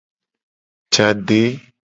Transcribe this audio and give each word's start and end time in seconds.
Je 0.93 1.03
ade. 1.11 1.41